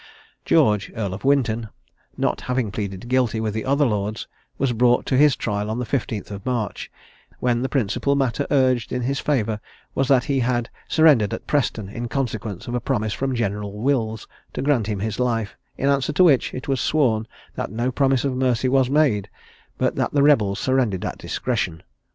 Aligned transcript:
George, 0.45 0.91
Earl 0.95 1.13
of 1.13 1.23
Winton, 1.23 1.69
not 2.17 2.41
having 2.41 2.71
pleaded 2.71 3.07
guilty 3.07 3.39
with 3.39 3.53
the 3.53 3.65
other 3.65 3.85
lords, 3.85 4.27
was 4.57 4.73
brought 4.73 5.05
to 5.05 5.15
his 5.15 5.35
trial 5.35 5.69
on 5.69 5.77
the 5.77 5.85
15th 5.85 6.31
of 6.31 6.43
March, 6.43 6.89
when 7.39 7.61
the 7.61 7.69
principal 7.69 8.15
matter 8.15 8.47
urged 8.49 8.91
in 8.91 9.03
his 9.03 9.19
favour 9.19 9.59
was 9.93 10.07
that 10.07 10.23
he 10.23 10.39
had 10.39 10.71
surrendered 10.87 11.35
at 11.35 11.45
Preston, 11.45 11.87
in 11.87 12.07
consequence 12.07 12.67
of 12.67 12.73
a 12.73 12.79
promise 12.81 13.13
from 13.13 13.35
General 13.35 13.73
Wills 13.79 14.27
to 14.53 14.63
grant 14.63 14.87
him 14.87 15.01
his 15.01 15.19
life: 15.19 15.55
in 15.77 15.87
answer 15.87 16.11
to 16.13 16.23
which 16.23 16.51
it 16.51 16.67
was 16.67 16.81
sworn 16.81 17.27
that 17.53 17.69
no 17.71 17.91
promise 17.91 18.25
of 18.25 18.35
mercy 18.35 18.67
was 18.67 18.89
made, 18.89 19.29
but 19.77 19.95
that 19.97 20.13
the 20.13 20.23
rebels 20.23 20.59
surrendered 20.59 21.05
at 21.05 21.19
discretion. 21.19 21.83